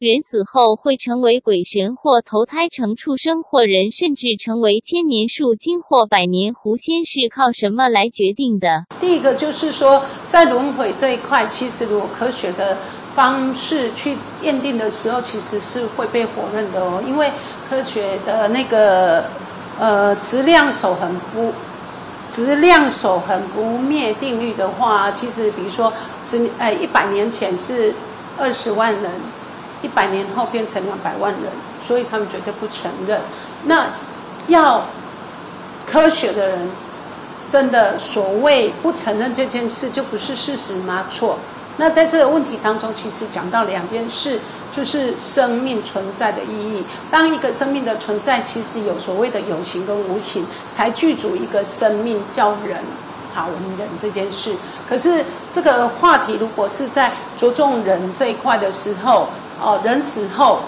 [0.00, 8.86] 人死后会成为鬼神，或投胎成畜生，或人，甚至成为千年树精或百年狐仙，是靠什么来决定的？
[8.98, 12.78] 第一个就是说，在轮回这一块，其实如果科学的
[13.14, 17.30] 方式去验定的时候，其实是会被否认的哦，因为
[17.68, 19.24] 科学的那个
[19.78, 21.52] 呃质量守恒不
[22.30, 25.92] 质量守恒不灭定律的话，其实比如说
[26.22, 27.92] 十呃一百年前是
[28.38, 29.10] 二十万人。
[29.82, 31.42] 一百年后变成两百万人，
[31.82, 33.20] 所以他们绝对不承认。
[33.64, 33.86] 那
[34.48, 34.84] 要
[35.86, 36.70] 科学的人
[37.48, 41.06] 真的所谓不承认这件事，就不是事实吗？
[41.10, 41.38] 错。
[41.76, 44.38] 那在这个问题当中，其实讲到两件事，
[44.74, 46.84] 就是生命存在的意义。
[47.10, 52.78] 当一个生命的存在，其实有所谓的有形跟无形，才具足一个生命叫人。
[53.32, 54.54] 好，我们人这件事。
[54.88, 59.28] 可是这个话题如果是在着重人这一块的时候，
[59.60, 60.60] 哦，人死后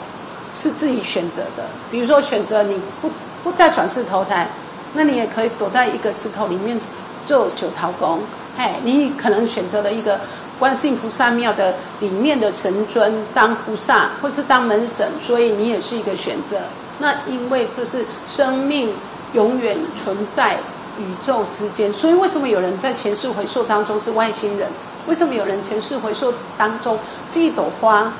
[0.50, 1.64] 是自己选择的。
[1.90, 3.10] 比如说，选择你不
[3.42, 4.48] 不再转世投胎，
[4.94, 6.78] 那你也可以躲在一个石头里面
[7.24, 8.20] 做九桃功。
[8.56, 10.20] 嘿，你可能选择了一个
[10.58, 16.58] 观世音菩萨庙的里面的神尊当菩萨，或是当门神，所以你也是一个选择。
[16.98, 18.92] 那因为这是生命
[19.32, 20.58] 永远存在
[20.98, 24.68] 宇宙之间，所以为什么有人在前世回溯当中是外星人？
[25.08, 28.12] 为什么有人前世回溯当中是一朵花？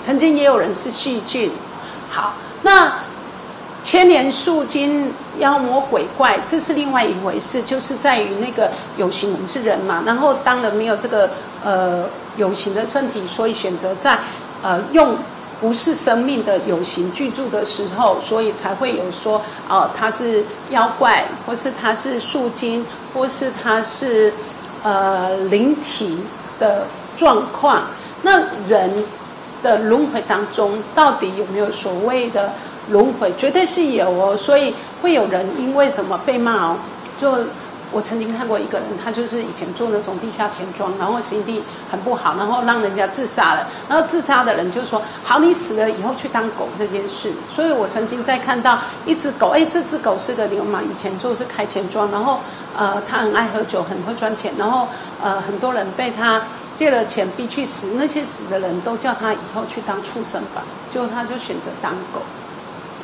[0.00, 1.50] 曾经也有人是细菌。
[2.10, 2.92] 好，那
[3.82, 10.02] 千年树精、妖魔鬼怪，这是另外一回事，就是在于那个有形，我们是人嘛。
[10.04, 11.30] 然后当人没有这个
[11.64, 12.04] 呃
[12.36, 14.18] 有形的身体，所以选择在
[14.62, 15.16] 呃用
[15.60, 24.34] 不是生命的有形居住的时候，所以才会有说哦，他是妖怪，或是他是树精，或是他是
[24.82, 26.18] 呃灵体
[26.58, 26.86] 的
[27.16, 27.84] 状况。
[28.22, 29.04] 那人。
[29.62, 32.52] 的轮回当中，到底有没有所谓的
[32.88, 33.32] 轮回？
[33.36, 34.36] 绝对是有哦。
[34.36, 36.76] 所以会有人因为什么被骂哦？
[37.18, 37.38] 就
[37.92, 43.66] 我曾经看过一个人，他就是以前做那种地下钱庄，然后心地很不好，然后让人家自杀了。
[43.88, 52.38] 然后自杀的人就说：“好，你死了以后去当狗这件事。”所以我曾经在看到一只狗，哎，这只狗是个流氓，以前就是开钱庄，然后
[52.76, 54.86] 呃，他很爱喝酒，很会赚钱，然后
[55.20, 56.40] 呃，很多人被他。
[56.74, 62.20] 借了钱逼去死，那些死的人都叫他以后去当畜生吧，结果他就选择当狗。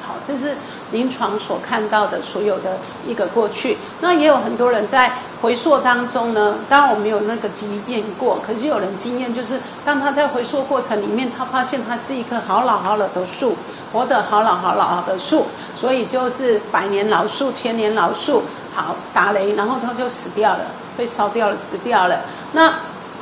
[0.02, 0.54] 好，这是
[0.92, 3.76] 临床所看到的所有的一个过去。
[4.00, 13.56] 那也有很多人在回溯当中呢，当然我没有那个经验过，可是有人经验就是，当他在回溯过程里面，他发现他是一棵好老好老的树，
[13.92, 18.44] 活得好老好老的树，所以就是百年老树、千年老树。
[18.76, 20.66] 好，打雷，然后他就死掉了，
[20.98, 22.20] 被烧掉了，死掉了。
[22.52, 22.74] 那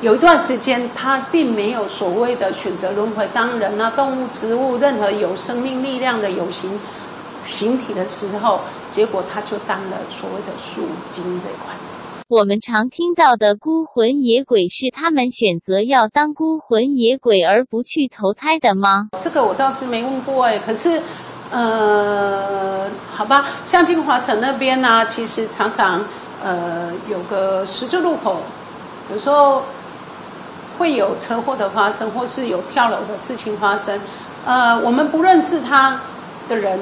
[0.03, 6.79] 有一段时间，他并没有所谓的选择轮回当人啊、动物、植物，任何有生命力量的有形
[7.47, 8.61] 形体的时候，
[8.91, 11.75] 结果他就当了所谓的树精这一块。
[12.29, 19.09] 我们常听到的孤魂野鬼，是他们选择要当孤魂野鬼而不去投胎的吗？
[19.21, 20.59] 这个我倒是没问过哎。
[20.59, 21.01] 可是，
[21.51, 26.05] 呃，好吧，像金华城那边呢，其实常常
[26.43, 28.37] 呃有个十字路口，
[29.11, 29.63] 有时候。
[30.79, 34.01] 会有车祸的发生，或是有跳楼的事情发生。
[34.45, 36.01] 呃，我们不认识他
[36.49, 36.79] 的人，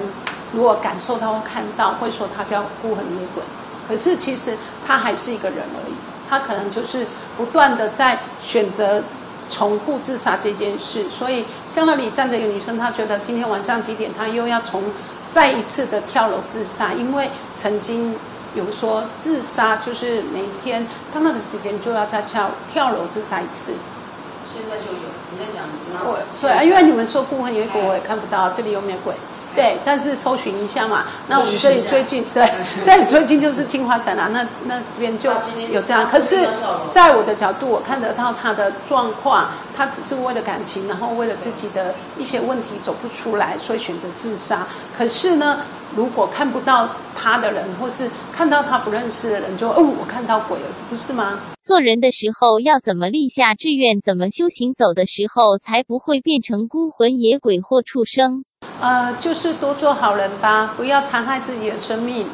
[0.52, 3.42] 如果感受到或看到，会说他叫孤魂野鬼。
[3.88, 5.94] 可是其实他还是一个人而已，
[6.28, 9.02] 他可能就是不断的在选择
[9.50, 11.04] 重复自杀这件事。
[11.10, 14.82] 所以像那里站着一个女生，她觉得今天晚上几点，她又要从
[15.30, 18.16] 再一次的跳楼自杀，因为曾经
[18.54, 23.72] 有说自杀就是每天到那个时间就要再跳跳楼自杀一次。
[24.52, 25.98] 现在就有你在讲那
[26.40, 29.14] 对啊，因为你们说孤魂野鬼我也看不到，这里有没有鬼？
[29.54, 31.04] 对，但是搜寻一下嘛。
[31.28, 32.50] 那我们这里最近对，
[32.84, 35.30] 这里最近 就是金华城啊，那那边就
[35.70, 36.06] 有这样。
[36.10, 36.46] 可是
[36.88, 44.66] 在我的角度，我看得到他的状况，他只是为了感情，然后为了自己的一些问题走不出来，所以选择自杀。
[44.96, 45.60] 可是呢？
[45.94, 51.38] 如果看不到他的人，或是看到他不认识的人，就哦，我看到鬼了，不是吗？
[51.62, 58.44] 做人的时候要怎么立下志愿，怎么修行，走的时候才不会变成孤魂野鬼或畜生？
[58.80, 62.26] 呃，就是多做好人吧，不要残害自己的生命。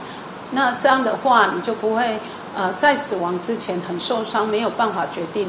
[0.52, 2.18] 那这样的话，你就不会
[2.56, 5.46] 呃在死亡之前很受伤，没有办法决定。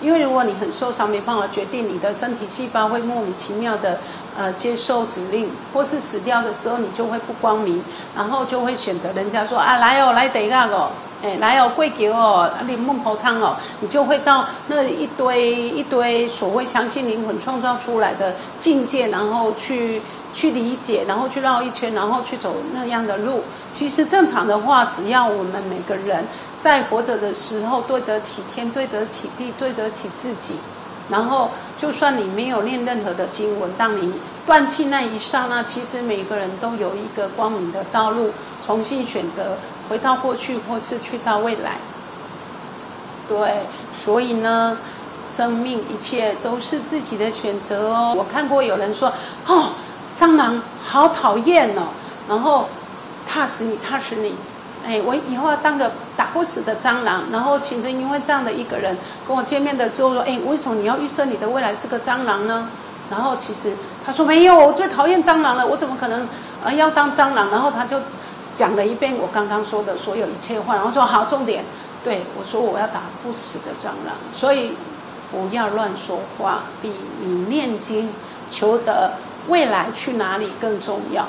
[0.00, 3.98] 因为如果你很受伤，没办法决定，你的身体细胞会莫名其妙的
[4.36, 7.82] 呃接受指令，或是死掉的时候你就会不光明，
[8.16, 20.00] 然后就会选择人家说啊来哦来等一下哦，哎，来哦，贵酒哦，啉孟婆汤哦，你就会到那一堆一堆所谓相信灵魂创造出来的境界，然后去
[20.32, 23.42] 去理解，然后去绕一圈，然后去走那样的路。
[23.72, 26.24] 其实正常的话，只要我们每个人
[26.56, 30.54] 在活着的时候对得起天，对得起地，对得起自己，
[31.10, 34.14] 然后就算你没有念任何的经文，当你
[34.46, 38.30] 断气那一刹那，其实每个人都有一个光明的道路，
[38.64, 39.56] 重新选择。
[39.88, 41.78] 回到过去，或是去到未来，
[43.26, 44.76] 对，所以呢，
[45.26, 48.14] 生命一切都是自己的选择哦。
[48.16, 49.10] 我看过有人说
[49.48, 49.70] ：“哦，
[50.16, 51.88] 蟑螂好讨厌哦，
[52.28, 52.68] 然后
[53.26, 54.34] 踏死你，踏死你。”
[54.86, 57.22] 哎，我以后要当个打不死的蟑螂。
[57.32, 58.96] 然后，其实因为这样的一个人
[59.26, 62.68] 跟我见面的时候说：“哎，为什么你要预设你的未来是个蟑螂呢？”
[63.10, 63.72] 然后，其实
[64.04, 66.28] 他说：“没有，我最讨厌蟑螂了，我怎么可能
[66.62, 67.98] 呃要当蟑螂？”然后他就。
[68.54, 71.64] 讲了一遍我刚刚说的所有一切话然后说好重点。
[72.04, 74.70] 对我说我要打不死的蟑螂所以
[75.30, 76.90] 不要乱说话比
[77.20, 78.08] 你念经
[78.50, 79.12] 求得
[79.48, 81.26] 未来去哪里更重要。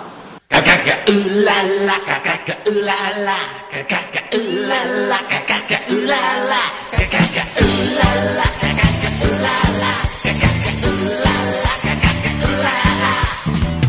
[0.47, 1.11] 嘎嘎嘎呜
[1.43, 3.39] 啦啦嘎嘎嘎呜啦啦
[3.71, 4.37] 嘎嘎嘎呜
[4.67, 6.15] 啦啦嘎嘎嘎呜啦
[6.49, 6.55] 啦
[6.91, 9.47] 嘎嘎嘎呜啦
[9.79, 9.91] 啦
[10.23, 10.85] 嘎嘎嘎呜
[11.23, 11.27] 啦
[11.63, 12.03] 啦嘎嘎
[12.41, 12.65] 呜啦
[13.01, 13.05] 啦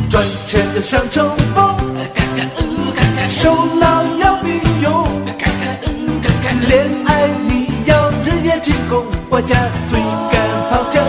[0.09, 1.80] 转车向中风
[3.31, 5.07] 手拉要并用，
[6.69, 9.55] 恋爱你要日夜进攻，我家
[9.89, 10.01] 最
[10.33, 10.35] 敢
[10.69, 11.01] 跑跳，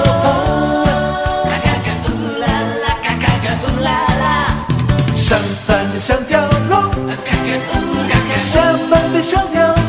[1.43, 2.07] 嘎嘎嘎呜
[2.39, 2.45] 啦
[2.83, 3.89] 啦，嘎嘎嘎呜啦
[4.21, 4.23] 啦，
[5.15, 6.39] 上班的像条
[6.69, 6.71] 龙，
[7.07, 9.80] 嘎嘎呜嘎嘎，下班的像条。